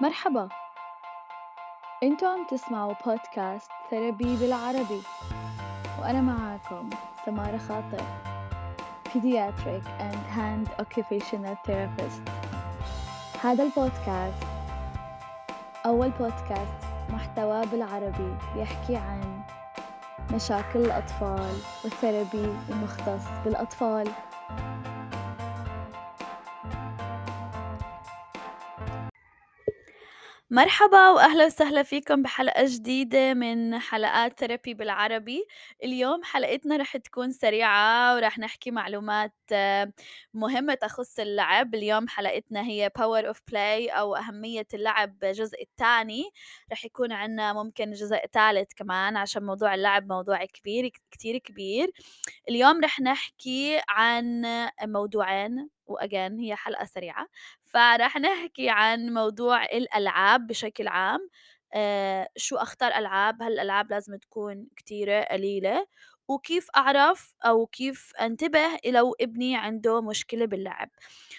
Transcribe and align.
مرحبا. 0.00 0.48
أنتوا 2.02 2.28
عم 2.28 2.46
تسمعوا 2.46 2.94
بودكاست 3.06 3.70
therapy 3.90 4.36
بالعربي 4.36 5.02
وأنا 6.00 6.20
معاكم 6.20 6.90
سمارة 7.26 7.58
خاطر 7.58 8.02
Pediatric 9.08 9.84
and 9.98 10.18
Hand 10.36 10.68
Occupational 10.78 11.56
Therapist. 11.66 12.30
هذا 13.42 13.62
البودكاست 13.64 14.42
أول 15.86 16.10
بودكاست 16.10 16.84
محتوى 17.10 17.66
بالعربي 17.66 18.36
بيحكي 18.54 18.96
عن 18.96 19.40
مشاكل 20.34 20.78
الأطفال 20.78 21.60
وال 21.84 22.00
therapy 22.00 22.54
المختص 22.68 23.24
بالأطفال. 23.44 24.08
مرحبا 30.56 31.10
واهلا 31.10 31.46
وسهلا 31.46 31.82
فيكم 31.82 32.22
بحلقة 32.22 32.64
جديدة 32.66 33.34
من 33.34 33.78
حلقات 33.78 34.40
therapy 34.40 34.74
بالعربي. 34.74 35.46
اليوم 35.84 36.24
حلقتنا 36.24 36.76
رح 36.76 36.96
تكون 36.96 37.30
سريعة 37.32 38.14
ورح 38.14 38.38
نحكي 38.38 38.70
معلومات 38.70 39.34
آه، 39.52 39.92
مهمة 40.34 40.74
تخص 40.74 41.18
اللعب. 41.18 41.74
اليوم 41.74 42.08
حلقتنا 42.08 42.62
هي 42.62 42.90
power 42.96 43.28
of 43.28 43.40
play 43.48 43.88
أو 43.88 44.16
أهمية 44.16 44.66
اللعب 44.74 45.24
الجزء 45.24 45.62
الثاني 45.62 46.24
رح 46.72 46.84
يكون 46.84 47.12
عندنا 47.12 47.52
ممكن 47.52 47.92
جزء 47.92 48.26
ثالث 48.32 48.72
كمان 48.76 49.16
عشان 49.16 49.42
موضوع 49.46 49.74
اللعب 49.74 50.08
موضوع 50.08 50.44
كبير 50.44 50.90
كتير 51.10 51.38
كبير. 51.38 51.90
اليوم 52.48 52.80
رح 52.84 53.00
نحكي 53.00 53.80
عن 53.88 54.42
موضوعين 54.82 55.68
و 55.86 55.95
again 55.95 56.38
هي 56.38 56.56
حلقة 56.56 56.84
سريعة. 56.84 57.28
فراح 57.76 58.16
نحكي 58.16 58.70
عن 58.70 59.14
موضوع 59.14 59.64
الألعاب 59.64 60.46
بشكل 60.46 60.88
عام 60.88 61.28
آه 61.74 62.28
شو 62.36 62.56
أختار 62.56 62.92
ألعاب؟ 62.92 63.42
هل 63.42 63.52
الألعاب 63.52 63.90
لازم 63.90 64.16
تكون 64.16 64.68
كتيرة 64.76 65.20
قليلة؟ 65.22 65.86
وكيف 66.28 66.68
أعرف 66.76 67.34
أو 67.46 67.66
كيف 67.66 68.12
أنتبه 68.20 68.78
لو 68.86 69.14
ابني 69.20 69.56
عنده 69.56 70.00
مشكلة 70.02 70.46
باللعب؟ 70.46 70.90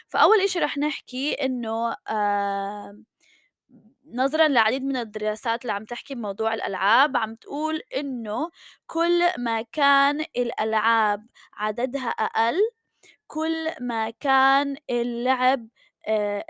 فأول 0.08 0.42
إشي 0.42 0.60
رح 0.60 0.78
نحكي 0.78 1.34
إنه 1.34 1.96
آه 2.10 2.98
نظرا 4.14 4.48
لعديد 4.48 4.84
من 4.84 4.98
الدراسات 4.98 5.62
اللي 5.62 5.74
عم 5.74 5.86
تحكي 5.86 6.16
بموضوع 6.16 6.54
الألعاب 6.54 7.18
عم 7.18 7.36
تقول 7.36 7.82
إنه 7.98 8.50
كل 8.88 9.22
ما 9.38 9.62
كان 9.62 10.26
الألعاب 10.38 11.28
عددها 11.54 12.10
أقل 12.10 12.56
كل 13.28 13.70
ما 13.82 14.10
كان 14.10 14.78
اللعب 14.90 15.68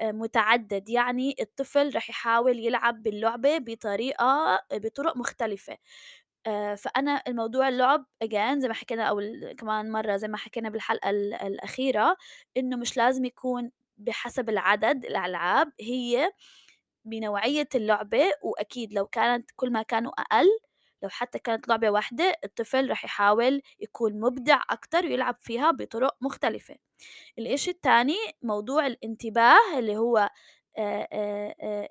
متعدد. 0.04 0.90
يعني 0.90 1.36
الطفل 1.42 1.96
رح 1.96 2.10
يحاول 2.10 2.60
يلعب 2.60 3.04
باللعبة 3.04 3.58
بطريقة 3.58 4.60
بطرق 4.74 5.18
مختلفة. 5.18 5.78
فأنا 6.78 7.24
الموضوع 7.28 7.68
اللعب 7.70 8.06
again 8.26 8.58
زي 8.60 8.68
ما 8.68 8.74
حكينا 8.74 9.04
أو 9.04 9.22
كمان 9.58 9.92
مرة 9.92 10.16
زي 10.18 10.28
ما 10.28 10.38
حكينا 10.38 10.70
بالحلقة 10.70 11.10
الأخيرة 11.48 12.18
إنه 12.58 12.78
مش 12.78 12.98
لازم 12.98 13.26
يكون 13.26 13.72
بحسب 13.98 14.50
العدد 14.50 15.06
الألعاب 15.06 15.72
هي 15.82 16.32
بنوعية 17.06 17.68
اللعبة 17.76 18.32
وأكيد 18.44 18.94
لو 18.94 19.08
كانت 19.08 19.52
كل 19.56 19.72
ما 19.72 19.82
كانوا 19.84 20.12
أقل 20.22 20.48
لو 21.04 21.10
حتى 21.10 21.40
كانت 21.40 21.68
لعبة 21.68 21.90
واحدة 21.90 22.36
الطفل 22.44 22.90
رح 22.90 23.06
يحاول 23.06 23.62
يكون 23.80 24.20
مبدع 24.20 24.62
أكتر 24.70 25.06
ويلعب 25.06 25.36
فيها 25.40 25.72
بطرق 25.72 26.16
مختلفة. 26.22 26.76
الإشي 27.40 27.72
التاني؟ 27.72 28.18
موضوع 28.42 28.88
الانتباه 28.88 29.58
اللي 29.80 29.98
هو 29.98 30.30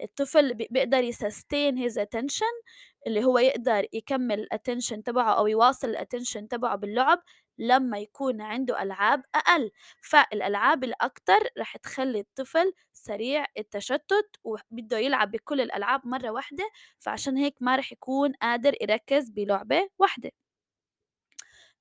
الطفل 0.03 0.55
بيقدر 0.55 1.03
ي 1.05 1.15
sustain 1.15 1.89
his 1.89 1.93
attention 1.93 2.65
اللي 3.07 3.25
هو 3.25 3.39
يقدر 3.39 3.87
يكمل 3.93 4.41
ال 4.41 4.47
attention 4.47 5.03
تبعه 5.03 5.33
أو 5.39 5.47
يواصل 5.47 5.89
ال 5.89 5.95
attention 5.95 6.49
تبعه 6.49 6.77
باللعب 6.77 7.23
لما 7.59 7.99
يكون 7.99 8.41
عنده 8.41 8.83
ألعاب 8.83 9.23
أقل 9.35 9.71
فالألعاب 10.03 10.85
الأكتر 10.85 11.39
رح 11.59 11.77
تخلي 11.77 12.21
الطفل 12.21 12.73
سريع 12.93 13.47
التشتت 13.59 14.37
وبده 14.45 14.99
يلعب 14.99 15.31
بكل 15.31 15.61
الألعاب 15.61 16.07
مرة 16.07 16.31
واحدة 16.31 16.71
فعشان 16.99 17.37
هيك 17.37 17.55
ما 17.61 17.77
رح 17.77 17.93
يكون 17.93 18.33
قادر 18.33 18.75
يركز 18.81 19.31
بلعبة 19.31 19.89
واحدة. 19.99 20.31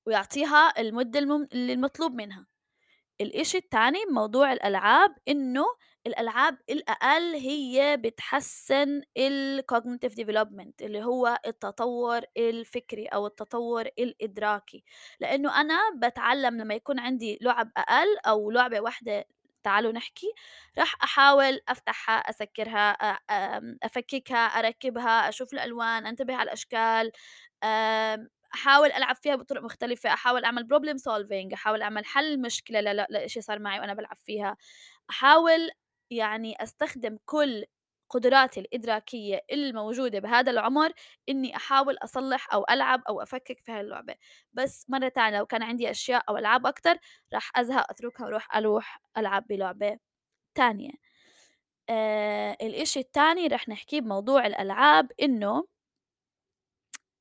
ويعطيها 0.06 0.80
المدة 0.80 1.18
المطلوب 1.52 2.14
منها. 2.14 2.46
الإشي 3.20 3.58
التاني 3.58 3.98
بموضوع 4.10 4.52
الألعاب 4.52 5.14
إنه 5.28 5.64
الألعاب 6.06 6.58
الأقل 6.70 7.34
هي 7.34 7.96
بتحسّن 7.96 9.02
الcognitive 9.18 10.12
development 10.22 10.72
اللي 10.82 11.04
هو 11.04 11.38
التطوّر 11.46 12.22
الفكري 12.36 13.06
أو 13.06 13.26
التطوّر 13.26 13.88
الإدراكي، 13.98 14.84
لإنه 15.20 15.60
أنا 15.60 15.78
باتعلّم 15.96 16.58
لمّا 16.60 16.74
يكون 16.74 16.98
عندي 17.00 17.38
لُعب 17.42 17.70
أقل 17.76 18.18
أو 18.26 18.50
لعبة 18.50 18.80
واحدة 18.80 19.24
تعالوا 19.64 19.92
نحكي 19.92 20.26
راح 20.78 20.94
أسكّرها 22.30 22.90
أ 22.90 23.18
آمم 23.30 23.78
أفكّكها 23.82 24.36
أركّبها 24.38 25.28
أشوف 25.28 25.52
الألوان 25.52 26.06
أنتبه 26.06 26.34
على 26.36 26.46
الأشكال 26.48 27.12
آمم 27.64 28.28
أحاول 28.54 28.92
ألعب 28.92 29.16
فيها 29.16 29.36
بطرق 29.36 29.62
مختلفة، 29.62 30.10
أحاول 30.14 30.44
أعمل 30.44 30.68
problem 30.74 30.96
solving 31.02 31.52
أحاول 31.54 31.82
أعمل 31.82 32.04
حل 32.06 32.40
مشكلة 32.42 32.80
ل 32.80 32.96
ل 32.96 33.06
لإشي 33.10 33.40
صار 33.40 33.58
معي 33.58 33.80
وأنا 33.80 33.94
بالعب 33.94 34.16
فيها، 34.16 34.56
أحاول 35.10 35.70
يعني 36.10 36.62
أستخدم 36.62 37.18
كل 37.26 37.64
قدراتي 38.10 38.60
الإدراكية 38.60 39.40
الموجودة 39.52 40.18
بهذا 40.18 40.50
العمر 40.50 40.92
إني 41.28 41.56
أحاول 41.56 41.96
أصلّح 42.04 42.54
أو 42.54 42.64
ألعب 42.70 43.02
أو 43.08 43.22
أفكّك 43.22 43.60
في 43.60 43.72
هاي 43.72 43.80
اللعبة، 43.80 44.14
بس 44.52 44.86
مرّة 44.90 45.08
تانية 45.08 45.38
لو 45.38 45.46
كان 45.46 45.62
عندي 45.62 45.90
أشياء 45.90 46.24
أو 46.28 46.36
ألعاب 46.38 46.66
أكتر 46.66 46.98
راح 47.34 47.50
أزهق 47.58 47.90
أتركها 47.90 48.24
وأروح 48.26 48.56
أروح 48.56 49.00
ألعب 49.18 49.46
بلعبة 49.48 49.98
تانية. 50.56 50.90
آآ 51.90 52.56
الإشي 52.62 53.00
التاني 53.00 53.46
رح 53.46 53.68
نحكيه 53.68 54.00
بموضوع 54.00 54.46
الألعاب 54.46 55.12
إنه 55.22 55.66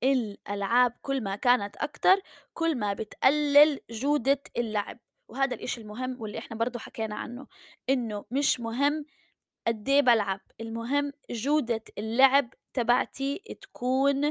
الألعاب 0.04 0.94
كل 1.02 1.24
ما 1.24 1.36
كانت 1.36 1.76
أكتر 1.78 2.22
كل 2.54 2.78
ما 2.78 2.94
بتقلل 2.94 3.80
جودة 3.90 4.42
اللعب 4.58 5.00
وهذا 5.28 5.56
الإشي 5.56 5.82
المهم 5.82 6.22
واللي 6.22 6.38
إحنا 6.38 6.58
برضو 6.58 6.80
حكينا 6.80 7.16
عنه 7.16 7.48
إنه 7.90 8.26
مش 8.32 8.60
مهم 8.60 9.06
قد 9.68 9.90
إيه 9.90 10.02
بالعب 10.02 10.42
المهم 10.62 11.14
جودة 11.32 11.84
اللعب 11.98 12.54
تبعتي 12.74 13.42
تكون 13.62 14.26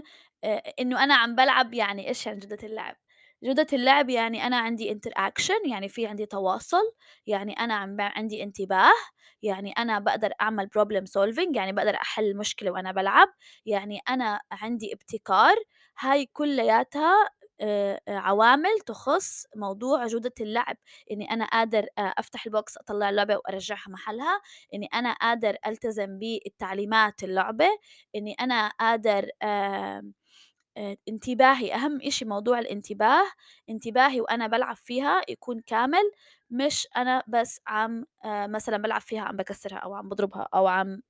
آه، 0.44 0.62
إنه 0.81 1.05
أنا 1.05 1.15
عم 1.15 1.34
بالعب 1.34 1.75
يعني 1.75 2.09
إيش 2.09 2.27
يعني 2.27 2.38
جودة 2.38 2.59
اللعب؟ 2.62 2.97
جودة 3.43 3.66
اللعب 3.72 4.10
يعني 4.10 4.47
أنا 4.47 4.56
عندي 4.59 4.94
interaction 4.94 5.71
يعني 5.71 5.88
في 5.88 6.06
عندي 6.06 6.27
تواصل 6.27 6.93
يعني 7.26 7.53
أنا 7.53 7.75
عم 7.75 8.00
عندي 8.00 8.43
انتباه 8.43 8.93
يعني 9.43 9.72
أنا 9.72 9.99
بقدر 9.99 10.32
أعمل 10.41 10.69
problem 10.78 11.05
solving 11.05 11.56
يعني 11.56 11.72
بقدر 11.72 11.94
أحل 11.94 12.37
مشكلة 12.37 12.71
وأنا 12.71 12.93
بلعب 12.93 13.28
يعني 13.66 13.99
أنا 14.09 14.41
عندي 14.53 14.93
ابتكار 14.94 15.56
هاي 15.99 16.26
كلياتها 16.26 17.15
عوامل 18.08 18.80
تخُص 18.86 19.47
موضوع 19.56 20.06
جودة 20.06 20.32
اللعب، 20.41 20.76
إني 21.12 21.30
أنا 21.30 21.44
قادر 21.47 21.86
أفتح 21.98 22.48
الbox 22.48 22.64
أطلّع 22.80 23.10
اللعبة 23.10 23.36
وأرجّعها 23.36 23.88
محلها، 23.91 24.41
إني 24.75 24.86
أنا 24.94 25.12
قادر 25.14 25.56
ألتزم 25.66 26.19
بالتعليمات 26.19 27.25
اللعبة، 27.25 27.69
إني 28.16 28.34
أنا 28.41 28.69
قادر 28.80 29.28
آمم 29.42 30.12
انتباهي 31.08 31.75
أهم 31.75 32.00
إشي 32.02 32.25
موضوع 32.25 32.58
الانتباه، 32.58 33.25
انتباهي 33.70 34.20
وأنا 34.20 34.46
بالعب 34.46 34.76
فيها 34.76 35.22
يكون 35.28 35.60
كامل، 35.60 36.12
مش 36.50 36.88
أنا 36.96 37.22
بس 37.28 37.60
عم 37.66 38.04
مثلًا 38.26 38.76
بالعب 38.76 39.00
فيها 39.00 39.22
عم 39.22 39.36
باكسّرها 39.36 39.76
أو 39.78 39.94
عم 39.94 40.08
باضربها 40.08 40.48
أو 40.54 40.66
عم 40.66 41.02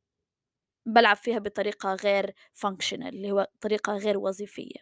بالعب 0.86 1.16
فيها 1.16 1.38
بطريقة 1.38 1.94
غير 1.94 2.34
functional 2.66 3.06
اللي 3.06 3.32
هو 3.32 3.48
طريقة 3.60 3.92
غير 3.96 4.18
وظيفية. 4.18 4.76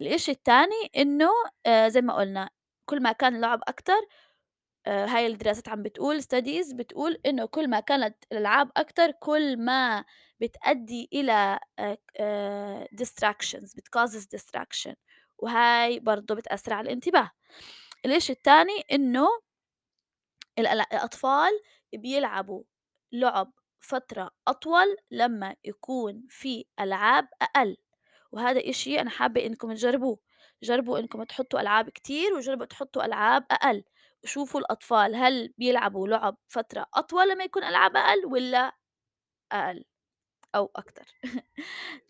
الإشي 0.00 0.30
التاني 0.32 0.90
إنه 0.96 1.30
آآ 1.66 1.88
زي 1.88 2.00
ما 2.00 2.14
قُلنا 2.16 2.50
كل 2.86 3.02
ما 3.02 3.12
كان 3.12 3.36
اللعب 3.36 3.60
أكتر 3.68 3.94
آآ 4.86 5.06
هاي 5.06 5.26
الدراسات 5.26 5.68
عم 5.68 5.82
بتقول 5.82 6.22
studies 6.22 6.74
بتقول 6.74 7.20
إنه 7.26 7.46
كل 7.46 7.68
ما 7.70 7.80
كانت 7.80 8.16
الألعاب 8.32 8.70
أكتر 8.76 9.10
كل 9.10 9.56
ما 9.64 10.04
بتأدي 10.40 11.08
إلى 11.12 11.58
آآ 12.20 12.88
distractions 13.02 13.72
بتcauses 13.76 14.22
distraction 14.38 14.94
وهاي 15.38 16.00
برضه 16.00 16.34
بتأثّر 16.34 16.72
على 16.72 16.86
الانتباه. 16.86 17.30
الإشي 18.06 18.32
التاني 18.32 18.80
إنه 18.92 19.28
الأطفال 20.58 21.50
بيلعبوا 21.94 22.62
لُعب 23.12 23.52
فترة 23.80 24.30
أطول 24.48 24.96
لمّا 25.10 25.56
يكون 25.64 26.26
في 26.28 26.64
ألعاب 26.80 27.28
أقل، 27.42 27.76
وهذا 28.36 28.70
إشي 28.70 29.00
أنا 29.00 29.10
حابة 29.10 29.46
إنكم 29.46 29.72
تجربوه، 29.74 30.18
جربوا 30.62 30.98
إنكم 30.98 31.22
تحطّوا 31.24 31.60
ألعاب 31.60 31.90
كتير 31.90 32.34
وجربوا 32.34 32.66
تحطّوا 32.66 33.04
ألعاب 33.04 33.46
أقل، 33.50 33.84
وشوفوا 34.24 34.60
الأطفال 34.60 35.16
هل 35.16 35.54
بيلعبوا 35.58 36.08
لُعب 36.08 36.36
فترة 36.48 36.86
أطول 36.94 37.30
لمّا 37.30 37.44
يكون 37.44 37.64
ألعاب 37.64 37.96
أقل 37.96 38.26
والّا 38.26 38.72
أقل؟ 39.52 39.84
أو 40.54 40.70
أكتر. 40.76 41.04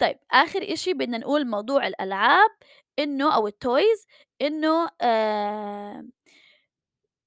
طيب 0.01 0.19
آخر 0.33 0.73
إشي 0.73 0.95
بدنا 0.95 1.19
نقول 1.19 1.47
موضوع 1.49 1.87
الألعاب 1.87 2.51
إنه 2.99 3.35
أو 3.37 3.51
الtoys 3.51 4.07
إنه 4.43 4.89
آآ 5.03 6.09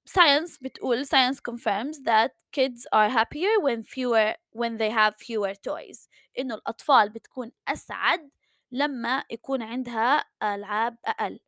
science 0.10 0.57
بتقول 0.62 1.06
science 1.06 1.40
confirms 1.40 1.98
that 2.06 2.31
kids 2.52 2.88
are 2.94 3.10
happier 3.10 3.50
when 3.62 3.84
fewer 3.84 4.34
when 4.52 4.78
they 4.78 4.90
have 4.90 5.13
fewer 5.18 5.54
toys 5.56 6.07
إنه 6.40 6.56
الأطفال 6.56 7.10
بتكون 7.10 7.52
أسعد 7.68 8.30
لمّا 8.71 9.24
يكون 9.31 9.62
عندها 9.62 10.25
ألعاب 10.44 10.98
أقل، 11.06 11.39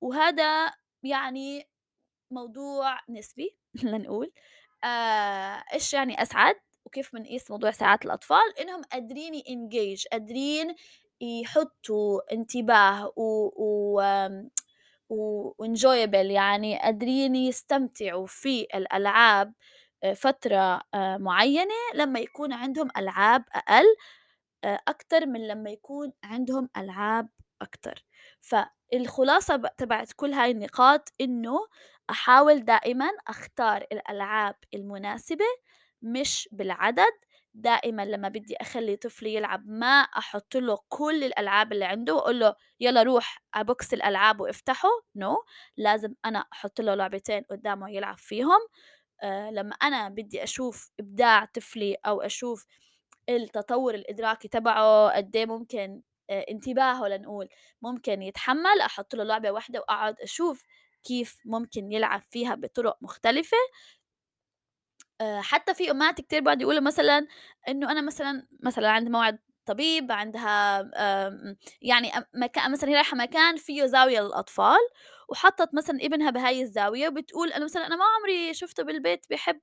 وهذا 0.00 0.72
يعني 1.02 1.68
موضوع 2.30 2.98
نسبي 3.08 3.58
لنقول 3.84 4.32
إيش 5.72 5.94
يعني 5.94 6.22
أسعد 6.22 6.56
وكيف 6.84 7.12
بنقيس 7.16 7.50
موضوع 7.50 7.70
سعادة 7.70 8.00
الأطفال؟ 8.04 8.58
إنهم 8.60 8.82
قادرين 8.82 9.34
يengage 9.34 10.04
قادرين 10.12 10.74
يحطّوا 11.20 12.32
انتباه 12.32 13.12
و 13.16 13.50
و 13.56 14.00
آمم 14.00 14.50
و 15.08 15.50
وenjoyable 15.50 16.14
يعني 16.14 16.78
قادرين 16.78 17.36
يستمتعوا 17.36 18.26
في 18.26 18.66
الألعاب 18.74 19.52
فترة 20.16 20.82
معيّنة 20.94 21.74
لمّا 21.94 22.20
يكون 22.20 22.52
عندهم 22.52 22.88
ألعاب 22.96 23.44
أقل 23.52 23.84
أكتر 24.88 25.26
من 25.26 25.48
لمّا 25.48 25.70
يكون 25.70 26.12
عندهم 26.24 26.68
ألعاب 26.76 27.28
أكتر، 27.62 28.04
فالخلاصة 28.40 29.56
ب 29.56 29.66
تبعة 29.76 30.08
كل 30.16 30.32
هاي 30.32 30.50
النقاط 30.50 31.12
إنه 31.20 31.58
أحاول 32.10 32.64
دائمًا 32.64 33.08
أختار 33.28 33.82
الألعاب 33.92 34.54
المناسبة 34.74 35.44
مش 36.02 36.48
بالعدد، 36.52 37.12
دائمًا 37.54 38.02
لمّا 38.04 38.28
بدي 38.28 38.56
أخلّي 38.56 38.96
طفلي 38.96 39.34
يلعب 39.34 39.68
ما 39.68 39.86
أحُط 40.02 40.56
له 40.56 40.78
كل 40.88 41.24
الألعاب 41.24 41.72
اللي 41.72 41.84
عنده 41.84 42.14
وأقول 42.14 42.40
له 42.40 42.54
يالّا 42.80 43.02
روح 43.02 43.42
على 43.54 43.64
بوكس 43.64 43.94
الألعاب 43.94 44.40
وافتحه. 44.40 44.88
No 45.18 45.36
لازم 45.76 46.14
أنا 46.24 46.38
أحُط 46.52 46.80
له 46.80 46.94
لعبتين 46.94 47.42
قدّامه 47.50 47.90
يلعب 47.90 48.18
فيهم، 48.18 48.60
آآ 49.22 49.50
لمّا 49.50 49.74
أنا 49.76 50.08
بدي 50.08 50.42
أشوف 50.44 50.90
إبداع 51.00 51.44
طفلي 51.44 51.96
أو 52.06 52.20
أشوف 52.22 52.66
التطور 53.28 53.94
الإدراكي 53.94 54.48
تبعه 54.48 55.08
قد 55.16 55.36
إيه 55.36 55.46
ممكن 55.46 56.02
آآ 56.30 56.44
انتباهه 56.50 57.08
لنقول 57.08 57.48
ممكن 57.82 58.22
يتحمّل، 58.22 58.80
أحُط 58.86 59.14
له 59.14 59.24
لعبة 59.24 59.50
واحدة 59.50 59.78
وأقعد 59.80 60.20
أشوف 60.20 60.62
كيف 61.04 61.38
ممكن 61.44 61.92
يلعب 61.92 62.22
فيها 62.30 62.54
بطرق 62.54 62.96
مختلفة. 63.02 63.56
آآ 65.20 65.40
حتى 65.40 65.74
في 65.74 65.90
أمهات 65.90 66.20
كتير 66.20 66.40
بيقعدوا 66.40 66.62
يقولوا 66.62 66.80
مثلًا 66.80 67.26
إنه 67.68 67.90
أنا 67.92 68.00
مثلًا 68.02 68.46
مثلًا 68.62 68.90
عندي 68.90 69.10
موعد 69.10 69.38
طبيب، 69.66 70.12
عندها 70.12 70.80
يعني 71.82 72.18
أ 72.18 72.26
مكا 72.34 72.68
مثلًا 72.68 72.90
هي 72.90 72.94
رايحة 72.94 73.16
مكان 73.16 73.56
فيه 73.56 73.86
زاوية 73.86 74.20
للأطفال، 74.20 74.78
وحطّت 75.28 75.74
مثلًا 75.74 75.96
ابنها 76.02 76.30
بهاي 76.30 76.62
الزاوية 76.62 77.08
وبتقول 77.08 77.52
أنا 77.52 77.64
مثلًا 77.64 77.86
أنا 77.86 77.96
ما 77.96 78.04
عمري 78.18 78.54
شُفته 78.54 78.82
بالبيت 78.82 79.26
بيحب 79.30 79.60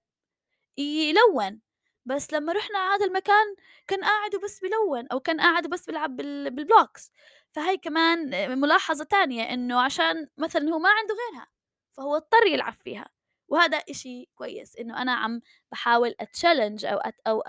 يلوّن، 0.77 1.59
بس 2.05 2.33
لمّا 2.33 2.53
رُحنا 2.53 2.79
على 2.79 2.95
هذا 2.95 3.05
المكان 3.05 3.55
كان 3.87 4.01
قاعد 4.03 4.35
وبس 4.35 4.59
بيلوّن 4.59 5.07
أو 5.11 5.19
كان 5.19 5.41
قاعد 5.41 5.65
وبس 5.65 5.85
بيلعب 5.85 6.15
بال 6.15 6.55
بالblocks 6.55 7.09
فهي 7.51 7.77
كمان 7.77 8.29
ملاحظة 8.59 9.03
تانية 9.03 9.43
إنه 9.53 9.81
عشان 9.81 10.27
مثلًا 10.37 10.69
هو 10.73 10.79
ما 10.79 10.89
عنده 10.89 11.13
غيرها، 11.15 11.47
فهو 11.91 12.15
اضطر 12.15 12.45
يلعب 12.47 12.73
فيها، 12.73 13.09
وهذا 13.47 13.77
إشي 13.77 14.25
كويس 14.35 14.75
إنه 14.77 15.01
أنا 15.01 15.13
عم 15.13 15.41
باحاول 15.71 16.15
أتchallenge 16.23 16.85
أو 16.85 16.97
أت 16.97 17.15
أو 17.27 17.43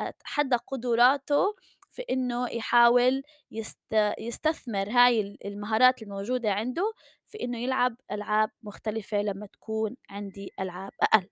أتحدى 0.00 0.56
قدراته 0.56 1.54
في 1.90 2.02
إنه 2.10 2.48
يحاول 2.50 3.22
يست 3.50 3.78
يستثمر 4.18 4.90
هاي 4.90 5.20
ال 5.20 5.46
المهارات 5.46 6.02
الموجودة 6.02 6.52
عنده 6.52 6.92
في 7.26 7.40
إنه 7.44 7.58
يلعب 7.58 7.96
ألعاب 8.12 8.50
مختلفة 8.62 9.22
لمّا 9.22 9.46
تكون 9.46 9.96
عندي 10.10 10.52
ألعاب 10.60 10.92
أقل. 11.02 11.28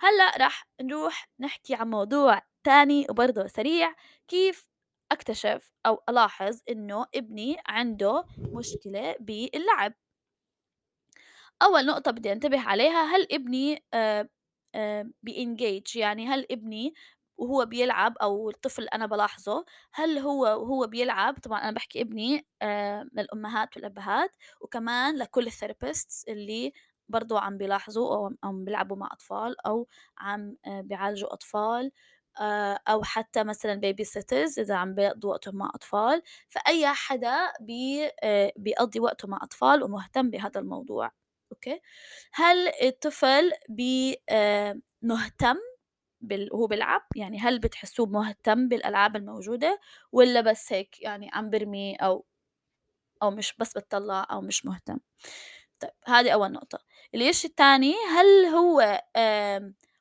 هلأ 0.00 0.36
راح 0.44 0.68
نروح 0.80 1.28
نحكي 1.40 1.74
عن 1.74 1.90
موضوع 1.90 2.42
تاني 2.64 3.06
وبرضه 3.10 3.46
سريع 3.46 3.94
كيف 4.28 4.68
أكتشف 5.12 5.72
أو 5.86 6.02
ألاحظ 6.08 6.60
إنه 6.70 7.06
ابني 7.14 7.56
عنده 7.66 8.24
مشكلة 8.38 9.16
باللعب؟ 9.20 9.94
أول 11.62 11.86
نقطة 11.86 12.10
بدي 12.10 12.32
أنتبه 12.32 12.60
عليها 12.60 13.04
هل 13.16 13.26
ابني 13.32 13.84
آآ 13.94 14.28
آآ 14.74 15.12
بيengage 15.30 15.96
يعني 15.96 16.26
هل 16.26 16.46
ابني 16.50 16.94
وهو 17.36 17.64
بيلعب 17.64 18.18
أو 18.18 18.50
الطفل 18.50 18.82
اللي 18.82 18.90
أنا 18.94 19.06
بالاحظه 19.06 19.64
هل 19.92 20.18
هو 20.18 20.42
وهو 20.42 20.86
بيلعب؟ 20.86 21.38
طبعًا 21.38 21.60
أنا 21.62 21.70
باحكي 21.72 22.00
ابني 22.00 22.46
آآ 22.62 23.08
للأمهات 23.14 23.76
والأبهات 23.76 24.36
وكمان 24.60 25.16
لكل 25.18 25.50
الtherapists 25.50 26.24
اللي 26.28 26.72
برضه 27.08 27.40
عم 27.40 27.58
بيلاحظوا 27.58 28.14
أو 28.16 28.30
عم 28.44 28.64
بيلعبوا 28.64 28.96
مع 28.96 29.08
أطفال 29.12 29.66
أو 29.66 29.88
عم 30.18 30.56
آآ 30.66 30.80
بيعالجوا 30.80 31.32
أطفال 31.34 31.92
آآ 32.40 32.80
أو 32.88 33.02
حتى 33.04 33.44
مثلًا 33.44 33.80
babysitters 33.80 34.58
إذا 34.58 34.74
عم 34.74 34.94
بيقضوا 34.94 35.30
وقتهم 35.30 35.56
مع 35.56 35.70
أطفال، 35.74 36.22
فأي 36.48 36.86
حدا 36.88 37.52
بي 37.60 38.06
آآ 38.22 38.52
بيقضّي 38.56 39.00
وقته 39.00 39.28
مع 39.28 39.38
أطفال 39.42 39.82
ومهتم 39.82 40.30
بهذا 40.30 40.60
الموضوع. 40.60 41.10
أوكي، 41.52 41.80
هل 42.32 42.68
الطفل 42.82 43.52
بي 43.68 44.16
مهتم 45.02 45.56
بال 46.20 46.48
وهو 46.54 46.66
بيلعب؟ 46.66 47.02
يعني 47.16 47.38
هل 47.40 47.58
بتحسّوه 47.60 48.06
مهتم 48.06 48.68
بالألعاب 48.68 49.16
الموجودة 49.16 49.80
والّا 50.12 50.40
بس 50.40 50.72
هيك 50.72 51.00
يعني 51.02 51.30
عم 51.32 51.50
بيرمي 51.50 51.96
أو 51.96 52.26
أو 53.22 53.30
مش 53.30 53.54
بس 53.58 53.78
بتطلّع 53.78 54.26
أو 54.32 54.40
مش 54.40 54.66
مهتم؟ 54.66 54.98
طيب 55.80 55.90
هذه 56.06 56.30
أول 56.30 56.52
نقطة. 56.52 56.78
الإشي 57.14 57.48
التاني 57.48 57.94
هل 58.10 58.46
هو 58.46 59.02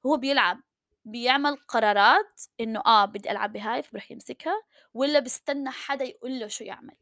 وهو 0.03 0.17
بيلعب 0.17 0.61
بيعمل 1.05 1.55
قرارات 1.55 2.41
إنه 2.59 2.81
آه 2.85 3.05
بدي 3.05 3.31
ألعب 3.31 3.53
بهاي 3.53 3.83
فبيروح 3.83 4.11
يمسكها 4.11 4.61
والّا 4.93 5.19
بيستنى 5.19 5.69
حدا 5.69 6.05
يقول 6.05 6.39
له 6.39 6.47
شو 6.47 6.63
يعمل؟ 6.63 6.95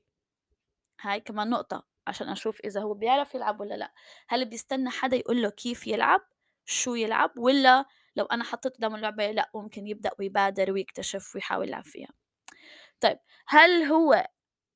هاي 1.02 1.20
كمان 1.20 1.50
نقطة 1.50 1.88
عشان 2.08 2.30
أشوف 2.30 2.60
إذا 2.66 2.82
هو 2.82 2.94
بيعرف 2.94 3.36
يلعب 3.36 3.60
والّا 3.60 3.74
لأ، 3.76 3.94
هل 4.28 4.46
بيستنى 4.46 4.90
حدا 4.90 5.18
يقول 5.18 5.42
له 5.42 5.50
كيف 5.50 5.88
يلعب، 5.88 6.22
شو 6.66 6.96
يلعب، 6.96 7.32
والّا 7.38 7.86
لو 8.16 8.26
أنا 8.26 8.44
حطيت 8.44 8.78
قدامه 8.78 8.96
اللعبة 8.96 9.32
لأ 9.32 9.50
ممكن 9.56 9.88
يبدأ 9.88 10.12
ويبادر 10.20 10.72
ويكتشف 10.72 11.36
ويحاول 11.36 11.68
يلعب 11.68 11.84
فيها. 11.86 12.10
طيب 13.02 13.18
هل 13.48 13.84
هو 13.84 14.28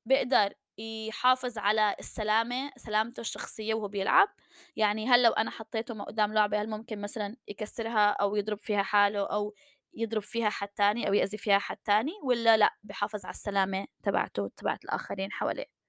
بيقدر 0.06 0.54
يحافظ 0.78 1.58
على 1.58 1.96
السلامة 2.00 2.70
سلامته 2.76 3.20
الشخصية 3.20 3.74
وهو 3.74 3.88
بيلعب؟ 3.88 4.28
يعني 4.76 5.08
هل 5.08 5.22
لو 5.22 5.32
أنا 5.32 5.50
حطيته 5.50 6.02
قدام 6.04 6.32
لعبة 6.34 6.62
هل 6.62 6.70
ممكن 6.70 7.00
مثلًا 7.00 7.36
يكسرها 7.48 8.10
أو 8.10 8.36
يضرب 8.36 8.58
فيها 8.58 8.82
حاله 8.82 9.20
أو 9.26 9.54
يضرب 9.94 10.22
فيها 10.22 10.48
حد 10.50 10.68
تاني 10.68 11.08
أو 11.08 11.14
يأذي 11.14 11.38
فيها 11.38 11.58
حد 11.58 11.76
تاني 11.84 12.12
والّا 12.24 12.56
لأ 12.56 12.74
بيحافظ 12.82 13.24
على 13.24 13.32
السلامة 13.34 13.86
تبعته 14.02 14.42
وتبعة 14.42 14.78
الآخرين 14.84 15.32
حواليه؟ 15.32 15.80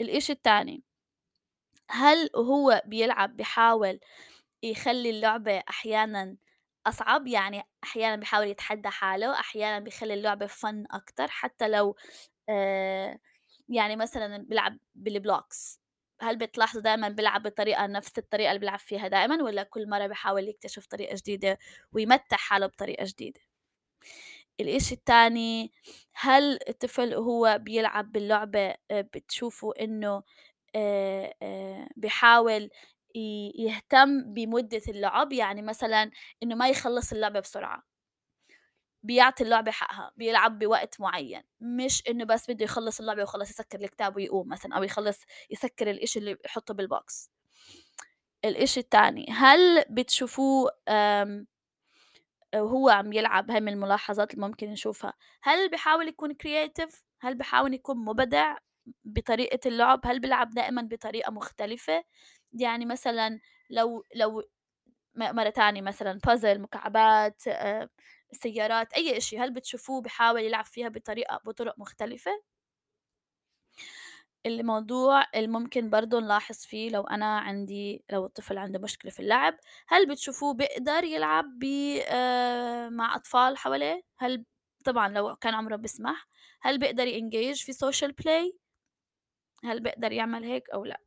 الإشي 0.00 0.32
التاني 0.32 0.82
هل 1.90 2.30
وهو 2.36 2.82
بيلعب 2.86 3.36
بيحاول 3.36 4.00
يخلّي 4.62 5.10
اللعبة 5.10 5.58
أحيانًا 5.70 6.36
أصعب؟ 6.86 7.26
يعني 7.26 7.62
أحيانًا 7.84 8.16
بيحاول 8.16 8.46
يتحدى 8.48 8.88
حاله، 8.88 9.40
أحيانًا 9.40 9.78
بيخلّي 9.84 10.14
اللعبة 10.14 10.46
fun 10.46 10.84
أكتر 10.92 11.28
حتى 11.28 11.68
لو 11.68 11.96
آآ 12.50 13.18
يعني 13.68 13.96
مثلًا 13.96 14.38
بيلعب 14.38 14.78
بالblocks 14.98 15.78
هل 16.20 16.36
بتلاحظوا 16.38 16.82
دايمًا 16.82 17.08
بيلعب 17.08 17.42
بطريقة 17.42 17.86
نفس 17.86 18.18
الطريقة 18.18 18.50
اللي 18.50 18.60
بيلعب 18.60 18.78
فيها 18.78 19.08
دائمًا 19.08 19.42
والّا 19.42 19.62
كل 19.62 19.88
مرة 19.90 20.06
بيحاول 20.06 20.48
يكتشف 20.48 20.86
طريقة 20.86 21.14
جديدة 21.16 21.58
ويمتّع 21.92 22.36
حاله 22.36 22.66
بطريقة 22.66 23.04
جديدة؟ 23.04 23.40
الإشي 24.60 24.94
التاني 24.94 25.72
هل 26.14 26.58
الطفل 26.68 27.14
وهو 27.16 27.58
بيلعب 27.62 28.12
باللعبة 28.12 28.60
آآ 28.90 29.00
بتشوفوا 29.14 29.84
إنه 29.84 30.22
آآ 30.76 31.88
بيحاول 31.96 32.70
ي 33.16 33.52
يهتم 33.58 34.34
بمدة 34.34 34.82
اللعب، 34.88 35.32
يعني 35.32 35.62
مثلًا 35.62 36.10
إنه 36.42 36.54
ما 36.54 36.68
يخلّص 36.68 37.12
اللعبة 37.12 37.40
بسرعة، 37.40 37.82
بيعطي 39.02 39.44
اللعبة 39.44 39.70
حقها، 39.70 40.12
بيلعب 40.16 40.58
بوقت 40.58 41.00
معيّن، 41.00 41.42
مش 41.60 42.02
إنه 42.08 42.24
بس 42.24 42.50
بده 42.50 42.64
يخلّص 42.64 43.00
اللعبة 43.00 43.22
وخلص 43.22 43.50
يسكّر 43.50 43.80
الكتاب 43.80 44.16
ويقوم 44.16 44.48
مثلًا 44.48 44.76
أو 44.76 44.82
يخلّص 44.82 45.20
يسكّر 45.50 45.90
الإشي 45.90 46.18
اللي 46.18 46.36
يحطّه 46.46 46.74
بالbox. 46.74 47.28
الإشي 48.44 48.80
التاني، 48.80 49.26
هل 49.30 49.84
بتشوفوه 49.90 50.70
وهو 52.54 52.88
عم 52.88 53.12
يلعب 53.12 53.50
هاي 53.50 53.60
من 53.60 53.72
الملاحظات 53.72 54.34
اللي 54.34 54.46
ممكن 54.46 54.70
نشوفها، 54.70 55.12
هل 55.42 55.70
بيحاول 55.70 56.08
يكون 56.08 56.32
creative؟ 56.32 56.94
هل 57.20 57.34
بيحاول 57.34 57.74
يكون 57.74 57.96
مُبدع 58.04 58.56
بطريقة 59.04 59.68
اللعب؟ 59.68 60.00
هل 60.04 60.20
بيلعب 60.20 60.50
دائمًا 60.50 60.82
بطريقة 60.82 61.30
مختلفة؟ 61.32 62.04
يعني 62.52 62.86
مثلًا 62.86 63.40
لو 63.70 64.04
لو 64.16 64.42
مرة 65.16 65.50
تانية 65.50 65.82
مثلًا 65.82 66.20
puzzle 66.28 66.58
مكعبات 66.60 67.42
آآ 68.32 68.36
سيارات 68.38 68.92
أي 68.92 69.16
إشي 69.16 69.38
هل 69.38 69.50
بتشوفوه 69.54 70.00
بيحاول 70.02 70.40
يلعب 70.42 70.64
فيها 70.64 70.88
بطريقة 70.88 71.40
بطرق 71.46 71.78
مختلفة؟ 71.78 72.30
الموضوع 74.46 75.24
اللي 75.34 75.46
ممكن 75.48 75.90
برضه 75.90 76.20
نلاحظ 76.20 76.56
فيه 76.56 76.90
لو 76.90 77.02
أنا 77.02 77.38
عندي 77.38 78.04
لو 78.12 78.26
الطفل 78.26 78.58
عنده 78.58 78.78
مشكلة 78.78 79.10
في 79.10 79.20
اللعب، 79.20 79.56
هل 79.88 80.08
بتشوفوه 80.08 80.54
بيقدر 80.54 81.04
يلعب 81.04 81.44
ب 81.58 81.64
آآ 82.08 82.88
مع 82.88 83.16
أطفال 83.16 83.56
حواليه؟ 83.58 84.02
هل 84.18 84.44
طبعًا 84.84 85.08
لو 85.08 85.36
كان 85.36 85.54
عمره 85.54 85.76
بيسمح، 85.76 86.26
هل 86.62 86.78
بيقدر 86.78 87.06
يengage 87.06 87.64
في 87.64 87.72
social 87.72 88.10
play؟ 88.22 88.56
هل 89.64 89.80
بيقدر 89.80 90.12
يعمل 90.12 90.44
هيك 90.44 90.70
أو 90.70 90.84
لأ؟ 90.84 91.00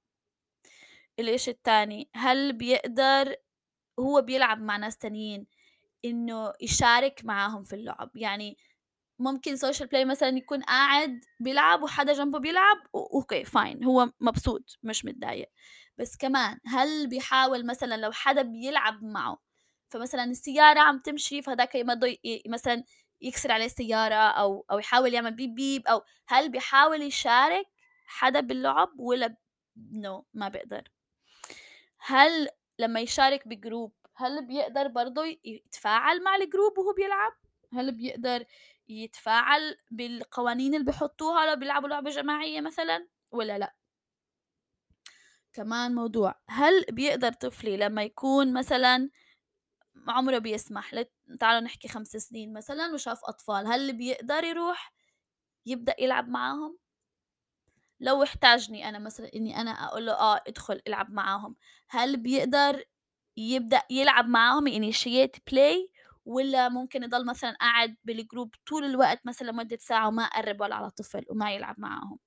الإشي 1.20 1.52
التاني، 1.52 2.10
هل 2.16 2.54
بيقدر 2.54 3.36
وهو 3.98 4.22
بيلعب 4.22 4.62
مع 4.62 4.78
ناس 4.78 4.98
تانيين 4.98 5.48
إنه 6.06 6.54
يشارك 6.62 7.22
معاهم 7.26 7.64
في 7.64 7.74
اللعب؟ 7.76 8.12
يعني 8.16 8.58
ممكن 9.20 9.58
social 9.58 9.86
play 9.94 10.06
مثلًا 10.06 10.30
يكون 10.38 10.62
قاعد 10.64 11.20
بيلعب 11.40 11.84
وحدا 11.84 12.14
جنبه 12.14 12.40
بيلعب 12.40 12.78
أوكي 12.96 13.46
fine 13.46 13.86
هو 13.86 14.12
مبسوط 14.22 14.78
مش 14.84 15.06
متضايق، 15.06 15.50
بس 15.98 16.18
كمان 16.18 16.60
هل 16.68 17.08
بيحاول 17.08 17.66
مثلًا 17.66 17.98
لو 17.98 18.12
حدا 18.12 18.42
بيلعب 18.42 19.04
معه، 19.04 19.38
فمثلًا 19.90 20.24
السيارة 20.24 20.80
عم 20.80 21.00
تمشي 21.00 21.42
فهداك 21.42 21.76
يمضوا 21.76 22.08
ي 22.10 22.44
مثلًا 22.48 22.84
يكسر 23.22 23.52
عليه 23.52 23.66
السيارة 23.66 24.16
أو 24.16 24.66
أو 24.72 24.80
يحاول 24.80 25.14
يعمل 25.14 25.32
بيب 25.36 25.56
بيب 25.56 25.88
أو 25.88 26.02
هل 26.28 26.50
بيحاول 26.52 27.02
يشارك 27.02 27.66
حدا 28.06 28.40
باللعب 28.40 28.90
والّا 29.00 29.36
no 29.80 30.24
ما 30.34 30.50
بيقدر؟ 30.50 30.84
هل 32.00 32.48
لمّا 32.80 33.00
يشارك 33.00 33.48
بجروب 33.48 33.94
هل 34.16 34.46
بيقدر 34.48 34.88
برضه 34.88 35.26
يتفاعل 35.46 36.24
مع 36.24 36.36
الجروب 36.36 36.78
وهو 36.78 36.94
بيلعب؟ 36.94 37.34
هل 37.74 37.92
بيقدر 37.92 38.46
يتفاعل 38.90 39.78
بالقوانين 39.92 40.74
اللي 40.76 40.86
بيحطوها 40.86 41.46
لو 41.46 41.56
بيلعبوا 41.60 41.90
لعبة 41.90 42.10
جماعية 42.10 42.62
مثلًا 42.62 43.08
والّا 43.32 43.58
لأ؟ 43.58 43.76
كمان 45.54 45.96
موضوع، 45.96 46.36
هل 46.50 46.86
بيقدر 46.92 47.34
طفلي 47.34 47.78
لمّا 47.78 48.04
يكون 48.04 48.54
مثلًا 48.54 49.10
عمره 50.08 50.38
بيسمح 50.38 50.94
لت 50.94 51.12
تعالوا 51.40 51.62
نحكي 51.62 51.88
5 51.88 52.20
سنين 52.20 52.54
مثلًا 52.54 52.94
وشاف 52.94 53.20
أطفال، 53.26 53.68
هل 53.68 53.94
بيقدر 53.98 54.44
يروح 54.44 54.94
يبدأ 55.66 55.96
يلعب 56.00 56.30
معاهم؟ 56.30 56.78
لو 58.00 58.24
احتاجني 58.24 58.90
أنا 58.90 59.00
مثلًا 59.00 59.30
إني 59.36 59.62
أنا 59.62 59.72
أقول 59.72 60.06
له 60.06 60.14
آه 60.14 60.42
ادخل 60.48 60.82
العب 60.88 61.12
معاهم، 61.12 61.56
هل 61.90 62.18
بيقدر 62.18 62.84
يبدأ 63.38 63.82
يلعب 63.90 64.28
معاهم 64.28 64.70
initiate 64.70 65.38
play 65.52 65.90
والّا 66.26 66.70
ممكن 66.70 67.04
يضل 67.04 67.26
مثلًا 67.26 67.52
قاعد 67.62 67.96
بالجروب 68.04 68.56
طول 68.68 68.84
الوقت 68.86 69.22
مثلًا 69.26 69.52
لمدة 69.52 69.78
ساعة 69.82 70.08
وما 70.08 70.24
يقرّب 70.24 70.62
ولا 70.62 70.76
على 70.76 70.90
طفل 70.90 71.26
وما 71.30 71.52
يلعب 71.54 71.76
معاهم؟ 71.80 72.20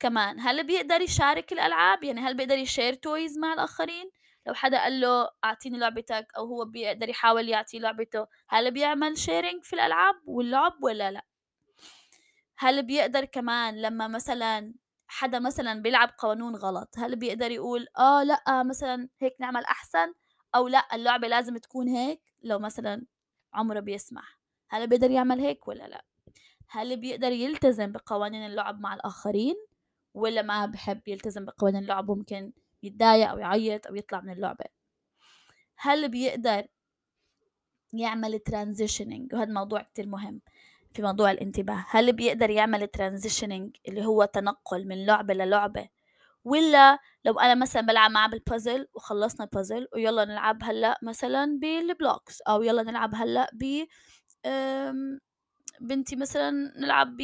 كمان 0.00 0.40
هل 0.40 0.66
بيقدر 0.66 1.00
يشارك 1.00 1.52
الألعاب؟ 1.52 2.04
يعني 2.04 2.20
هل 2.20 2.36
بيقدر 2.36 2.64
يshare 2.64 2.94
toys 2.96 3.38
مع 3.40 3.52
الآخرين؟ 3.52 4.10
لو 4.46 4.54
حدا 4.54 4.82
قال 4.82 5.00
له 5.00 5.28
أعطيني 5.44 5.78
لعبتك 5.78 6.26
أو 6.36 6.46
هو 6.46 6.64
بيقدر 6.64 7.08
يحاول 7.08 7.48
يعطيه 7.48 7.78
لعبته، 7.78 8.26
هل 8.48 8.70
بيعمل 8.70 9.16
sharing 9.16 9.60
في 9.62 9.72
الألعاب 9.72 10.14
واللعب 10.26 10.72
والّا 10.82 11.10
لأ؟ 11.10 11.24
هل 12.58 12.82
بيقدر 12.86 13.24
كمان 13.24 13.82
لمّا 13.82 14.08
مثلًا 14.08 14.74
حدا 15.06 15.38
مثلًا 15.38 15.82
بيلعب 15.82 16.08
قانون 16.18 16.56
غلط، 16.56 16.94
هل 16.98 17.16
بيقدر 17.16 17.50
يقول 17.50 17.86
آه 17.98 18.22
لأ 18.24 18.62
مثلًا 18.62 19.08
هيك 19.20 19.36
نعمل 19.40 19.64
أحسن، 19.64 20.14
أو 20.54 20.68
لأ 20.68 20.84
اللعبة 20.94 21.28
لازم 21.28 21.56
تكون 21.56 21.88
هيك 21.88 22.22
لو 22.42 22.58
مثلًا 22.58 23.06
عمره 23.54 23.80
بيسمح، 23.80 24.40
هل 24.70 24.86
بيقدر 24.86 25.10
يعمل 25.10 25.40
هيك 25.40 25.68
والّا 25.68 25.84
لأ؟ 25.88 26.04
هل 26.70 26.96
بيقدر 27.00 27.32
يلتزم 27.32 27.92
بقوانين 27.92 28.46
اللعب 28.46 28.80
مع 28.80 28.94
الآخرين، 28.94 29.54
والّا 30.14 30.42
ما 30.42 30.66
بيحب 30.66 31.08
يلتزم 31.08 31.44
بقوانين 31.44 31.82
اللعب 31.82 32.08
وممكن 32.08 32.52
يتضايق 32.82 33.30
أو 33.30 33.38
يعيط 33.38 33.86
أو 33.86 33.94
يطلع 33.96 34.20
من 34.20 34.32
اللعبة؟ 34.32 34.64
هل 35.76 36.08
بيقدر 36.08 36.66
يعمل 37.92 38.40
transitioning 38.50 39.34
وهذا 39.34 39.52
موضوع 39.52 39.82
كتير 39.82 40.06
مهم 40.06 40.40
في 40.96 41.02
موضوع 41.02 41.30
الانتباه، 41.30 41.84
هل 41.90 42.12
بيقدر 42.12 42.50
يعمل 42.50 42.88
transitioning 42.98 43.80
اللي 43.88 44.06
هو 44.06 44.24
تنقل 44.24 44.88
من 44.88 45.06
لعبة 45.06 45.34
للعبة، 45.34 45.88
والّا 46.44 46.98
لو 47.24 47.40
أنا 47.40 47.54
مثلًا 47.54 47.82
بالعب 47.82 48.10
معاه 48.10 48.28
بالpuzzle 48.30 48.86
وخلصنا 48.94 49.46
الpuzzle 49.48 49.86
ويالّا 49.94 50.24
نلعب 50.24 50.58
هلأ 50.64 50.98
مثلًا 51.02 51.60
بالblocks 51.64 52.38
أو 52.48 52.62
يالّا 52.62 52.82
نلعب 52.82 53.14
هلأ 53.14 53.50
ب 53.54 53.84
بنتي 55.80 56.16
مثلًا 56.16 56.50
نلعب 56.80 57.16
ب 57.16 57.22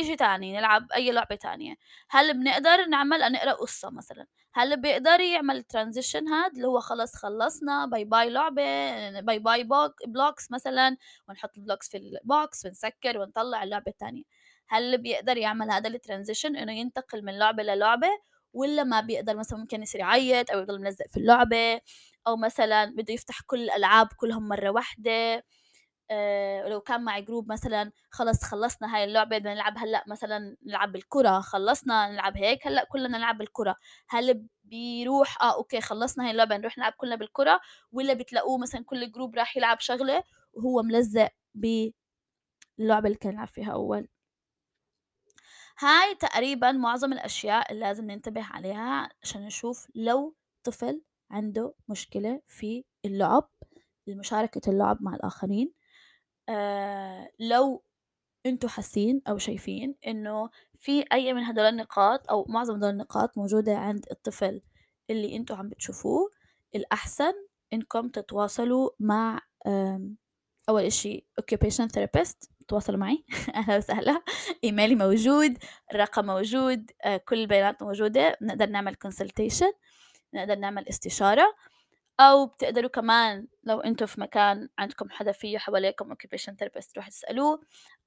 إشي 0.00 0.16
تاني، 0.16 0.52
نلعب 0.56 0.92
أي 0.92 1.12
لعبة 1.12 1.34
تانية، 1.36 1.74
هل 2.10 2.34
بنقدر 2.34 2.86
نعمل 2.86 3.32
نقرأ 3.32 3.52
قصة 3.52 3.90
مثلًا، 3.90 4.26
هل 4.54 4.80
بيقدر 4.80 5.20
يعمل 5.20 5.64
transition 5.76 6.28
هاد؟ 6.32 6.54
اللي 6.56 6.66
هو 6.68 6.80
خلص 6.80 7.16
خلصنا 7.16 7.86
باي 7.86 8.04
باي 8.04 8.30
لعبة 8.30 8.62
باي 9.20 9.38
باي 9.38 9.64
blocks 10.08 10.46
مثلًا 10.50 10.96
ونحط 11.28 11.50
الblocks 11.58 11.90
في 11.90 11.98
الbox 11.98 12.64
ونسكر 12.66 13.18
ونطلّع 13.18 13.62
اللعبة 13.62 13.84
التانية، 13.90 14.22
هل 14.68 14.98
بيقدر 14.98 15.36
يعمل 15.36 15.70
هذا 15.70 15.90
الtransition 15.90 16.44
إنه 16.46 16.72
ينتقل 16.72 17.24
من 17.24 17.38
لعبة 17.38 17.62
للعبة؟ 17.62 18.08
والّا 18.52 18.84
ما 18.84 19.00
بيقدر؟ 19.00 19.36
مثلًا 19.36 19.58
ممكن 19.58 19.82
يصير 19.82 20.00
يعيط 20.00 20.50
أو 20.50 20.58
يضل 20.60 20.80
ملزق 20.80 21.06
في 21.08 21.16
اللعبة 21.16 21.80
أو 22.26 22.36
مثلًا 22.36 22.84
بده 22.84 23.14
يفتح 23.14 23.40
كل 23.46 23.62
الألعاب 23.64 24.08
كلهم 24.16 24.48
مرة 24.48 24.70
واحدة؟ 24.70 25.44
آآ 26.10 26.68
لو 26.68 26.80
كان 26.80 27.04
معي 27.04 27.22
group 27.22 27.52
مثلًا 27.52 27.92
خلص 28.10 28.44
خلّصنا 28.44 28.96
هاي 28.96 29.04
اللعبة 29.04 29.38
بدنا 29.38 29.54
نلعب 29.54 29.78
هلأ 29.78 30.04
مثلًا 30.08 30.56
نلعب 30.66 30.92
بالكرة، 30.92 31.40
خلّصنا 31.40 32.08
نلعب 32.08 32.36
هيك 32.36 32.66
هلأ 32.66 32.84
كلنا 32.84 33.18
نلعب 33.18 33.38
بالكرة، 33.38 33.76
هل 34.08 34.46
بيروح 34.64 35.42
آه 35.42 35.54
أوكي 35.56 35.80
خلّصنا 35.80 36.24
هاي 36.26 36.30
اللعبة 36.30 36.56
نروح 36.56 36.78
نلعب 36.78 36.92
كلنا 36.92 37.16
بالكرة، 37.16 37.60
والّا 37.92 38.14
بتلاقوه 38.14 38.58
مثلًا 38.58 38.84
كل 38.84 39.12
group 39.12 39.34
راح 39.36 39.56
يلعب 39.56 39.80
شغلة 39.80 40.22
وهو 40.52 40.82
ملزق 40.82 41.30
باللعبة 41.54 41.94
اللي 43.06 43.14
كان 43.18 43.32
يلعب 43.32 43.48
فيها 43.48 43.72
أول؟ 43.72 44.08
هاي 45.78 46.14
تقريبًا 46.14 46.72
معظم 46.72 47.12
الأشياء 47.12 47.72
اللي 47.72 47.80
لازم 47.84 48.10
ننتبه 48.10 48.42
عليها 48.44 49.08
عشان 49.22 49.46
نشوف 49.46 49.88
لو 49.94 50.34
طفل 50.64 51.02
عنده 51.30 51.74
مشكلة 51.88 52.42
في 52.46 52.84
اللعب، 53.04 53.50
لمشاركة 54.06 54.70
اللعب 54.70 55.02
مع 55.02 55.14
الآخرين. 55.14 55.72
آآ 56.48 57.30
لو 57.38 57.82
أنتم 58.46 58.68
حاسين 58.68 59.22
أو 59.28 59.38
شايفين 59.38 59.94
إنه 60.06 60.50
في 60.78 61.04
أي 61.12 61.32
من 61.34 61.42
هدول 61.42 61.64
النقاط 61.64 62.30
أو 62.30 62.44
معظم 62.48 62.74
هدول 62.76 62.90
النقاط 62.90 63.38
موجودة 63.38 63.76
عند 63.78 64.06
الطفل 64.10 64.62
اللي 65.10 65.36
أنتم 65.36 65.54
عم 65.54 65.68
بتشوفوه، 65.68 66.30
الأحسن 66.74 67.32
إنكم 67.72 68.08
تتواصلوا 68.08 68.90
مع 69.00 69.40
أول 70.68 70.82
إشي 70.82 71.26
occupation 71.40 71.88
therapist 71.96 72.48
تواصلوا 72.68 72.98
معي 72.98 73.24
أهلا 73.54 73.76
وسهلا، 73.76 74.22
إيميلي 74.64 74.94
موجود، 74.94 75.58
الرقم 75.94 76.26
موجود، 76.26 76.90
آآ 77.04 77.16
كل 77.16 77.38
البيانات 77.38 77.82
موجودة، 77.82 78.38
بنقدر 78.40 78.66
نعمل 78.66 78.96
consultation 79.06 79.72
نقدر 80.34 80.54
نعمل 80.54 80.88
استشارة. 80.88 81.54
أو 82.20 82.46
بتقدروا 82.46 82.90
كمان 82.90 83.46
لو 83.64 83.80
أنتم 83.80 84.06
في 84.06 84.20
مكان 84.20 84.68
عندكم 84.78 85.10
حدا 85.10 85.32
فيه 85.32 85.58
حواليكم 85.58 86.14
occupation 86.14 86.52
therapist 86.52 86.92
تروحوا 86.92 87.10
تسألوه 87.10 87.60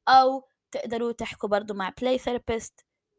أو 0.08 0.48
تقدروا 0.72 1.12
تحكوا 1.12 1.50
برضو 1.50 1.74
مع 1.74 1.92
play 2.02 2.20
therapist 2.20 2.74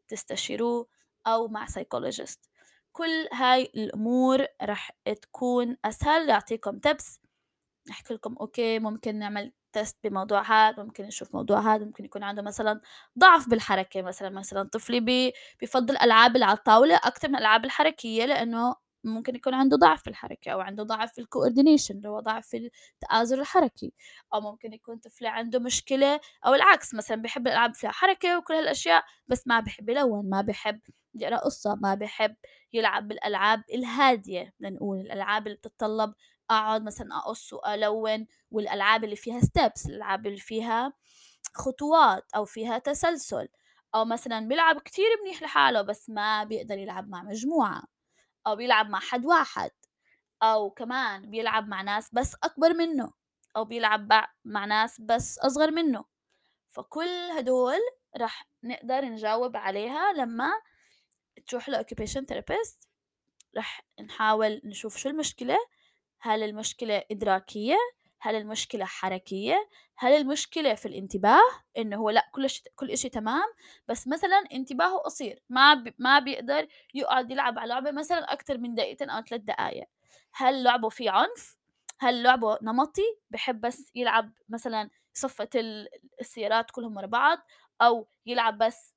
تستشيروه 0.07 0.87
أو 1.27 1.47
مع 1.47 1.65
psychologist. 1.65 2.49
كل 2.91 3.27
هاي 3.33 3.63
الأمور 3.75 4.45
رح 4.63 4.91
تكون 5.21 5.77
أسهل 5.85 6.29
يعطيكم 6.29 6.79
tips 6.79 7.19
نحكي 7.89 8.13
لكم 8.13 8.35
أوكي 8.41 8.79
ممكن 8.79 9.19
نعمل 9.19 9.53
test 9.73 9.97
بموضوع 10.03 10.41
هذا 10.41 10.83
ممكن 10.83 11.03
نشوف 11.03 11.35
موضوع 11.35 11.59
هذا 11.59 11.85
ممكن 11.85 12.05
يكون 12.05 12.23
عنده 12.23 12.41
مثلا 12.41 12.81
ضعف 13.19 13.49
بالحركة 13.49 14.01
مثلا 14.01 14.29
مثلا 14.29 14.63
طفلي 14.63 15.33
بفضل 15.61 15.97
ألعاب 15.97 16.37
على 16.37 16.57
الطاولة 16.57 16.95
أكثر 16.95 17.27
من 17.29 17.35
الألعاب 17.35 17.65
الحركية 17.65 18.25
لأنه 18.25 18.75
ممكن 19.03 19.35
يكون 19.35 19.53
عنده 19.53 19.77
ضعف 19.77 20.01
في 20.03 20.09
الحركة 20.09 20.51
أو 20.51 20.59
عنده 20.59 20.83
ضعف 20.83 21.13
في 21.13 21.21
ال 21.21 21.27
coordination 21.27 21.97
اللي 21.97 22.09
هو 22.09 22.19
ضعف 22.19 22.47
في 22.47 22.69
التآزر 22.95 23.39
الحركي. 23.41 23.93
أو 24.33 24.41
ممكن 24.41 24.73
يكون 24.73 24.97
طفل 24.97 25.25
عنده 25.25 25.59
مشكلة 25.59 26.19
أو 26.45 26.53
العكس 26.53 26.93
مثلا 26.93 27.21
بيحب 27.21 27.47
الألعاب 27.47 27.75
فيها 27.75 27.91
حركة 27.91 28.37
وكل 28.37 28.53
هالأشياء 28.53 29.03
بس 29.27 29.47
ما 29.47 29.59
بحب 29.59 29.89
يلون 29.89 30.29
ما 30.29 30.41
بحب 30.41 30.79
يقرأ 31.15 31.37
قصة 31.37 31.75
ما 31.75 31.95
بحب 31.95 32.35
يلعب 32.73 33.07
بالألعاب 33.07 33.63
الهادية 33.73 34.53
بدنا 34.59 34.69
نقول 34.75 34.99
الألعاب 34.99 35.47
اللي 35.47 35.57
بتتطلب 35.57 36.13
أقعد 36.49 36.83
مثلا 36.83 37.17
أقص 37.17 37.53
وألون 37.53 38.27
والألعاب 38.51 39.03
اللي 39.03 39.15
فيها 39.15 39.39
steps 39.39 39.85
الألعاب 39.85 40.27
اللي 40.27 40.37
فيها 40.39 40.93
خطوات 41.55 42.25
أو 42.35 42.45
فيها 42.45 42.77
تسلسل. 42.77 43.47
أو 43.95 44.05
مثلا 44.05 44.47
بيلعب 44.47 44.79
كتير 44.81 45.05
منيح 45.23 45.41
لحاله 45.43 45.81
بس 45.81 46.09
ما 46.09 46.43
بيقدر 46.43 46.77
يلعب 46.77 47.09
مع 47.09 47.23
مجموعة. 47.23 47.83
أو 48.47 48.55
بيلعب 48.55 48.89
مع 48.89 48.99
حد 48.99 49.25
واحد 49.25 49.71
أو 50.43 50.69
كمان 50.69 51.29
بيلعب 51.29 51.67
مع 51.67 51.81
ناس 51.81 52.09
بس 52.13 52.35
أكبر 52.43 52.73
منه 52.73 53.13
أو 53.55 53.65
بيلعب 53.65 54.11
مع 54.45 54.65
ناس 54.65 55.01
بس 55.01 55.39
أصغر 55.39 55.71
منه. 55.71 56.05
فكل 56.69 57.09
هدول 57.37 57.79
رح 58.17 58.47
نقدر 58.63 59.05
نجاوب 59.05 59.57
عليها 59.57 60.13
لما 60.13 60.51
تروح 61.47 61.69
ل 61.69 61.74
occupation 61.74 62.25
therapist 62.25 62.89
رح 63.57 63.81
نحاول 64.01 64.61
نشوف 64.63 64.97
شو 64.97 65.09
المشكلة 65.09 65.57
هل 66.19 66.43
المشكلة 66.43 67.03
إدراكية 67.11 67.75
هل 68.19 68.35
المشكلة 68.35 68.85
حركية؟ 68.85 69.69
هل 69.97 70.13
المشكلة 70.13 70.75
في 70.75 70.85
الانتباه 70.87 71.41
إنه 71.77 71.97
هو 71.97 72.09
لأ 72.09 72.29
كل 72.31 72.49
شيء 72.49 72.63
كل 72.75 72.91
إشي 72.91 73.09
تمام؟ 73.09 73.45
بس 73.87 74.07
مثلا 74.07 74.43
انتباهه 74.53 74.97
قصير 74.97 75.43
ما 75.49 75.83
ما 75.97 76.19
بيقدر 76.19 76.67
يقعد 76.93 77.31
يلعب 77.31 77.59
على 77.59 77.69
لعبة 77.69 77.91
مثلا 77.91 78.33
أكثر 78.33 78.57
من 78.57 78.75
دقيقتين 78.75 79.09
أو 79.09 79.21
ثلاث 79.21 79.41
دقائق 79.41 79.87
هل 80.33 80.63
لعبه 80.63 80.89
فيه 80.89 81.11
عنف؟ 81.11 81.57
هل 81.99 82.23
لعبه 82.23 82.57
نمطي؟ 82.61 83.17
بحب 83.29 83.61
بس 83.61 83.91
يلعب 83.95 84.31
مثلا 84.49 84.89
صفة 85.13 85.49
السيارات 86.21 86.71
كلهم 86.71 86.97
ورا 86.97 87.05
بعض 87.05 87.37
أو 87.81 88.07
يلعب 88.25 88.57
بس 88.57 88.95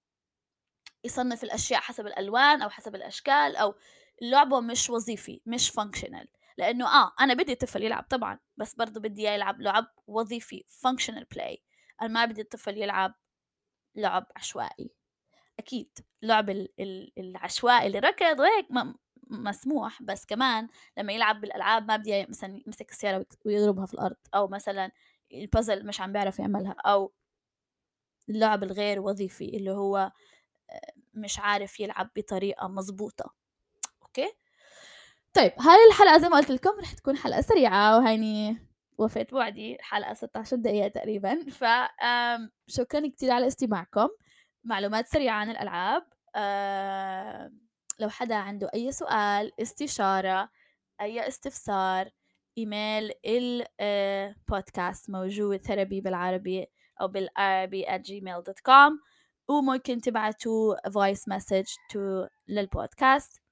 يصنف 1.04 1.44
الأشياء 1.44 1.80
حسب 1.80 2.06
الألوان 2.06 2.62
أو 2.62 2.70
حسب 2.70 2.94
الأشكال 2.94 3.56
أو 3.56 3.74
اللعبة 4.22 4.60
مش 4.60 4.90
وظيفي 4.90 5.40
مش 5.46 5.70
فانكشنال 5.70 6.28
لأنه 6.58 6.86
آه 6.86 7.12
أنا 7.20 7.34
بدي 7.34 7.52
الطفل 7.52 7.82
يلعب 7.82 8.04
طبعا 8.10 8.38
بس 8.56 8.74
برضه 8.74 9.00
بدي 9.00 9.22
يلعب 9.22 9.60
لعب 9.60 9.86
وظيفي 10.06 10.64
functional 10.68 11.24
play. 11.36 11.58
أنا 12.02 12.08
ما 12.08 12.24
بدي 12.24 12.40
الطفل 12.40 12.78
يلعب 12.78 13.14
لعب 13.96 14.26
عشوائي. 14.36 14.90
أكيد 15.58 15.98
لعب 16.22 16.50
العشوائي 17.18 17.86
اللي 17.86 17.98
ركض 17.98 18.40
وهيك 18.40 18.66
مسموح 19.30 20.02
بس 20.02 20.26
كمان 20.26 20.68
لما 20.98 21.12
يلعب 21.12 21.40
بالألعاب 21.40 21.88
ما 21.88 21.96
بدي 21.96 22.26
مثلا 22.26 22.62
يمسك 22.66 22.90
السيارة 22.90 23.26
ويضربها 23.46 23.86
في 23.86 23.94
الأرض 23.94 24.16
أو 24.34 24.48
مثلا 24.48 24.90
البازل 25.32 25.86
مش 25.86 26.00
عم 26.00 26.12
بيعرف 26.12 26.38
يعملها 26.38 26.76
أو 26.86 27.12
اللعب 28.28 28.62
الغير 28.62 29.00
وظيفي 29.00 29.56
اللي 29.56 29.70
هو 29.70 30.12
آه، 30.70 30.92
مش 31.14 31.38
عارف 31.38 31.80
يلعب 31.80 32.10
بطريقة 32.16 32.68
مزبوطة 32.68 33.34
أوكي؟ 34.02 34.32
طيب 35.34 35.52
هاي 35.58 35.78
الحلقة 35.88 36.18
زي 36.18 36.28
ما 36.28 36.36
قلت 36.36 36.50
لكم 36.50 36.70
رح 36.80 36.92
تكون 36.92 37.16
حلقة 37.16 37.40
سريعة 37.40 37.98
وهيني 37.98 38.58
وفيت 38.98 39.32
وعدي 39.32 39.78
حلقة 39.80 40.14
16 40.14 40.56
دقيقة 40.56 40.88
تقريبا؟ 40.88 41.44
فشكرا 41.50 43.08
كتير 43.08 43.30
على 43.30 43.46
استماعكم. 43.46 44.08
معلومات 44.64 45.06
سريعة 45.08 45.34
عن 45.34 45.50
الألعاب. 45.50 46.02
لو 47.98 48.08
حدا 48.08 48.34
عنده 48.34 48.70
أي 48.74 48.92
سؤال 48.92 49.52
استشارة 49.62 50.50
أي 51.00 51.28
استفسار 51.28 52.10
email 52.58 53.12
ال 53.24 53.47
podcast 53.47 55.10
موجود 55.10 55.56
therapy 55.56 56.00
بالعربي 56.00 56.66
أو 57.00 57.08
بالعربي 57.08 57.86
at 57.86 58.00
gmail.com 58.00 58.92
وممكن 59.48 60.00
تبعتوا 60.00 60.76
voice 60.88 61.22
message 61.34 61.70
to 61.92 62.28
للبودكاست 62.48 63.42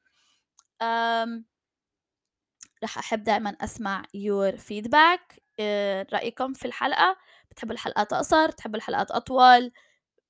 رح 2.85 2.99
أحب 2.99 3.23
دائما 3.23 3.51
أسمع 3.51 4.03
your 4.03 4.55
feedback. 4.59 5.39
آه، 5.61 6.07
رأيكم 6.13 6.53
في 6.53 6.65
الحلقة؟ 6.65 7.17
بتحبوا 7.51 7.73
الحلقات 7.75 8.13
أقصر 8.13 8.47
بتحبوا 8.47 8.77
الحلقات 8.77 9.11
أطول؟ 9.11 9.73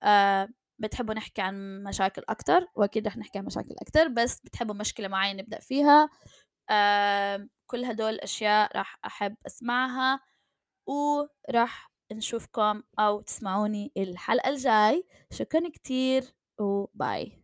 آه، 0.02 0.48
بتحبوا 0.78 1.14
نحكي 1.14 1.42
عن 1.42 1.82
مشاكل 1.84 2.22
أكتر؟ 2.28 2.66
وأكيد 2.74 3.06
رح 3.06 3.16
نحكي 3.16 3.38
عن 3.38 3.44
مشاكل 3.44 3.74
أكتر 3.82 4.08
بس 4.08 4.40
بتحبوا 4.40 4.74
مشكلة 4.74 5.08
معينة 5.08 5.42
نبدأ 5.42 5.60
فيها؟ 5.60 6.08
كل 7.66 7.84
هدول 7.84 8.10
الأشياء 8.14 8.76
راح 8.76 8.98
أحب 9.06 9.36
أسمعها 9.46 10.20
وراح 10.86 11.90
نشوفكم 12.12 12.82
أو 12.98 13.20
تسمعوني 13.20 13.92
الحلقة 13.96 14.48
الجاي. 14.48 15.06
شكرا 15.32 15.68
كتير 15.70 16.24
وباي. 16.60 17.39